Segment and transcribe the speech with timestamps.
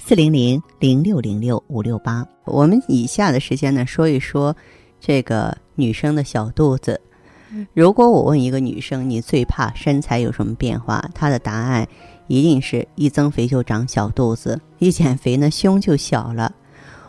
[0.00, 4.56] 四零零零六零六五六八，我们以下的时间呢，说一说
[4.98, 6.98] 这个女生的小肚子。
[7.74, 11.04] 如果我问一个女生，你最怕身材有什么变化？
[11.14, 11.86] 她的答案
[12.26, 16.54] 一定是一增肥就长小肚子，一减肥呢胸就小了。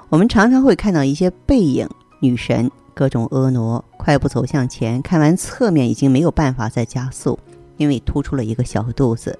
[0.10, 1.88] 我们常常会看到一些背影
[2.20, 7.38] 女神，各种婀娜，快步走向前，看完侧面已经没有办法再加速，
[7.78, 9.38] 因为突出了一个小肚子。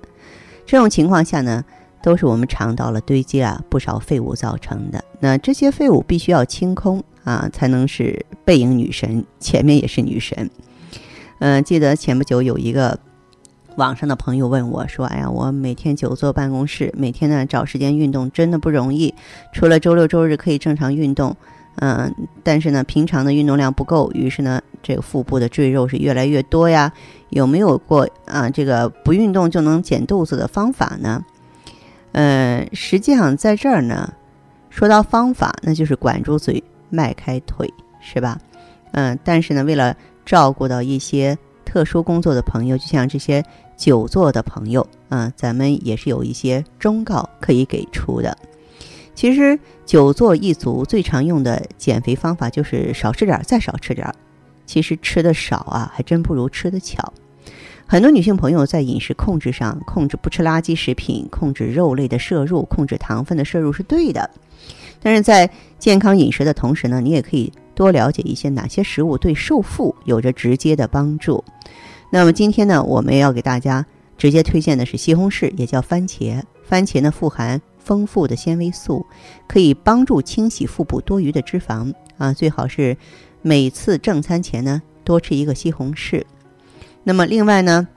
[0.66, 1.66] 这种情况下呢？
[2.02, 5.04] 都是我们肠道了堆积啊不少废物造成的。
[5.20, 10.50] 那这些废物必须要清空啊，才能是背影女神，前面也是女神。
[11.40, 12.98] 嗯，记得前不久有一个
[13.76, 19.14] 网上的朋友问我说：“哎呀，我每天久坐办公室，每天呢找时间运动真的不容易。
[19.54, 21.36] 除了周六周日可以正常运动，
[21.76, 26.92] 嗯，但是呢平常的运动量不够，于是呢这个腹部的赘肉是越来越多呀。
[27.30, 31.24] 有没有过啊这个不运动就能减肚子的方法呢？”
[32.14, 34.14] 嗯，实际上在这儿呢，
[34.70, 38.40] 说到方法，那就是管住嘴，迈开腿，是吧？
[38.92, 43.44] 嗯，但是呢，为了照顾到一些特殊工作的朋友，就像这些
[43.78, 48.36] 久坐的朋友，啊，咱们也是有一些忠告可以给出的。
[49.14, 54.16] 其实久坐一族最常用的减肥方法就是少吃点儿，再少吃点儿。
[54.66, 57.14] 其实吃的少啊，还真不如吃的巧。
[57.92, 64.30] 很多女性朋友在饮食控制上，控制不吃垃圾食品，控制肉类的摄入，控制糖分的摄入是对的。
[65.02, 65.50] 但是在
[65.80, 71.44] 健康饮食的同时呢，你也可以多了解一些哪些食物对瘦腹有着直接的帮助。
[72.12, 73.84] 那么今天呢，我们要给大家
[74.20, 76.44] 直接推荐的是西红柿，也叫番茄。
[76.62, 79.04] 番茄呢富含丰富的纤维素，
[79.48, 82.32] 可以帮助清洗腹部多余的脂肪啊。
[82.32, 82.96] 最好是
[83.42, 86.22] 每次正餐前呢多吃一个西红柿。
[87.04, 87.88] 那么另外呢，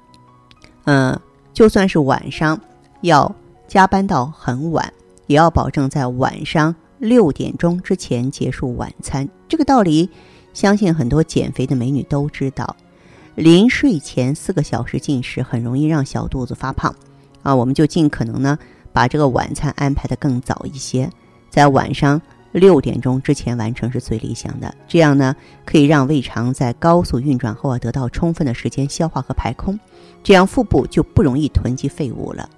[0.84, 1.18] 嗯，
[1.52, 2.58] 就算是晚上
[3.02, 3.34] 要
[3.68, 4.92] 加班到很晚，
[5.26, 9.28] 也要保证在晚上六点钟之前结束晚餐。
[9.48, 10.08] 这个道理，
[10.54, 12.76] 相信很多减肥的美女都知道。
[13.34, 16.94] 临睡前四个小时进食，很容易让小肚子发胖
[17.42, 17.54] 啊。
[17.54, 18.58] 我们就尽可能呢，
[18.92, 21.10] 把这个晚餐安排的更早一些，
[21.50, 22.20] 在晚上。
[22.52, 29.78] 六点钟之前完成是最理想的，这样呢可以让胃肠在高速运转后啊得到充分的时间消化和排空，
[30.22, 32.48] 这样腹部就不容易囤积废物了。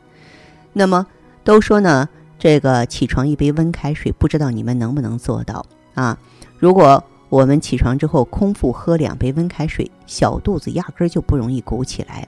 [0.73, 1.07] 那么
[1.45, 6.19] 都说呢，这个起床一杯温开水，不知道你们能不能做到啊？
[6.59, 12.27] 如果我们起床之后空腹喝两杯温开水，小肚子压根儿就不容易鼓起来。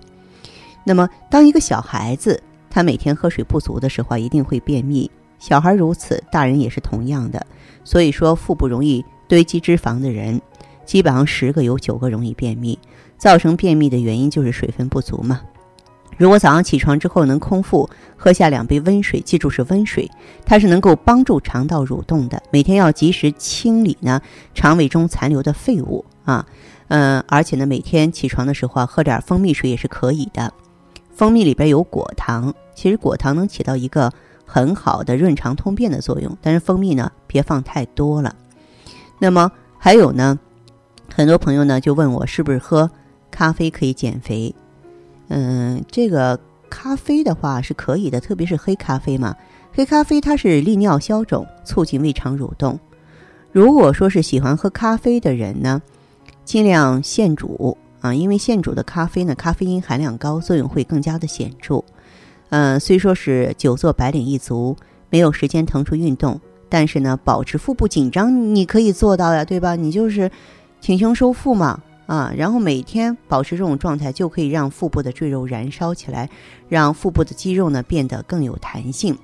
[0.85, 2.41] 那么当一个小孩子
[2.71, 5.11] 他每天喝水不足的时候，一定会便秘。
[5.39, 7.47] 小孩如此，大人也是同样的。
[7.85, 10.41] 所以说，腹部容易堆积脂肪的人，
[10.85, 12.79] 基本上十个有九个容易便秘。
[13.19, 15.41] 造成便秘的原因就是水分不足嘛。
[16.19, 20.11] 如果早上起床之后能空腹喝下两杯温水，记住是温水，
[20.45, 22.43] 它是能够帮助肠道蠕动的。
[22.51, 24.21] 每天要及时清理呢
[24.55, 26.47] 肠胃中残留的废物啊，
[26.89, 30.53] 嗯，而且呢每天起床的时候啊喝点蜂蜜水也是可以的。
[31.15, 34.13] 蜂蜜里边有果糖，其实果糖能起到一个。
[34.47, 38.35] 很好的润肠通便的作用，但是蜂蜜呢，别放太多了。
[39.19, 40.39] 那么还有呢，
[41.15, 42.91] 很多朋友呢就问我，是不是喝
[43.31, 44.55] 咖啡可以减肥？
[45.29, 46.39] 嗯，这个
[46.71, 49.35] 咖啡的话是可以的，特别是黑咖啡嘛。
[49.73, 52.79] 黑咖啡它是利尿消肿，促进胃肠蠕动。
[53.53, 55.83] 如果说是喜欢喝咖啡的人呢，
[56.45, 61.83] 尽量现煮啊，因为现煮的咖啡呢，咖啡因含量高，作用会更加的显著。
[62.51, 64.77] 嗯，虽说是久坐白领一族，
[65.11, 69.75] 没有时间腾出运动，但是呢，保持腹部紧张你可以做到呀，对吧？
[69.75, 70.31] 你就是
[70.81, 76.31] 挺胸收腹嘛，啊，然后每天保持这种状态，就可以让腹部的赘肉燃烧起来，
[76.69, 79.17] 让腹部的肌肉呢变得更有弹性。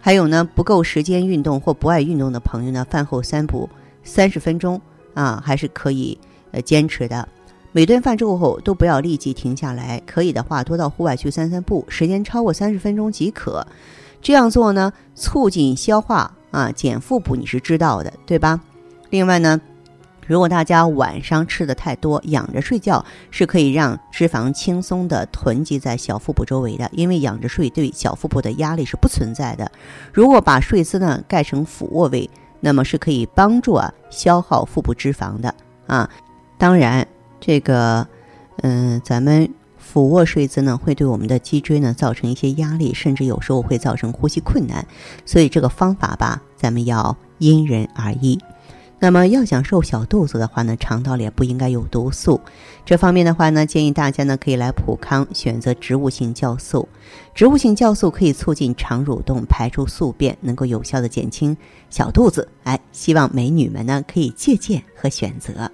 [0.00, 3.68] 还有呢，不够时间运动或不爱运动的朋友呢，饭后散步
[4.04, 4.80] 三十分钟
[5.12, 6.16] 啊，还是可以
[6.52, 7.28] 呃坚持的。
[7.72, 13.66] 每顿饭之后都不要立即停下来，可以的话多到户外去散散步，时间超过三十分钟即可。
[14.20, 18.60] 这样做呢，促进消化啊，减腹部你是知道的，对吧？
[19.10, 19.60] 另外呢，
[20.26, 29.70] 如果大家晚上吃的太多，仰着睡觉是可以让脂肪轻松的囤积在小腹部周围的，因为仰着睡对小腹部的压力是不存在的。
[30.12, 32.28] 如果把睡姿呢盖成俯卧位，
[32.60, 35.54] 那么是可以帮助啊消耗腹部脂肪的
[35.86, 36.10] 啊。
[36.58, 37.06] 当然，
[37.40, 38.06] 这个
[38.62, 44.86] 嗯，咱们俯卧睡姿呢，会对我们的脊椎呢造成一些压力，甚至有时候会造成呼吸困难。
[45.24, 48.38] 所以这个方法吧，咱们要因人而异。
[49.00, 52.40] 那么要想瘦小肚子的话呢，肠道里也不应该有毒素。
[52.84, 56.88] 这方面的话呢，建议大家呢可以来普康选择植物性酵素。
[57.32, 61.56] 植物性酵素可以促进肠蠕动，排出宿便，能够有效的减轻
[61.88, 62.48] 小肚子。
[62.64, 65.70] 哎，希望美女们呢可以借鉴和选择。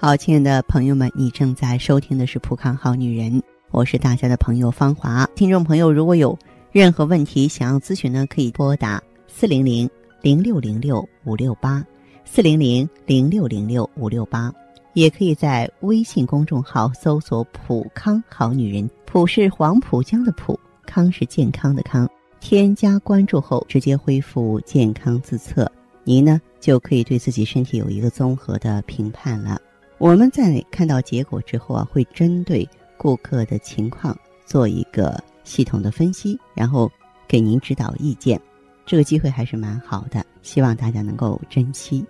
[0.00, 3.42] 好，亲爱的朋友们，你正在收听的是普康好女人，
[3.72, 5.28] 我是大家的朋友芳华。
[5.34, 6.38] 听众朋友，如果有
[6.70, 9.90] 任何问题想要咨询呢，可以拨打四零零
[10.22, 11.84] 零六零六五六八。
[12.24, 14.54] 四零零零六零六五六八，
[14.92, 20.56] 也可以在微信公众号搜索“普康好女人”，普是黄浦江的浦，
[20.86, 22.08] 康是健康的康。
[22.38, 25.68] 添加关注后，直接恢复健康自测，
[26.04, 29.60] 您呢就可以对自己身体有一个综合的评判了。
[29.98, 32.66] 我们在看到结果之后啊，会针对
[32.96, 34.16] 顾客的情况
[34.46, 36.90] 做一个系统的分析，然后
[37.26, 38.40] 给您指导意见。
[38.86, 42.06] 这个机会还是蛮好的，希望大家能够珍惜。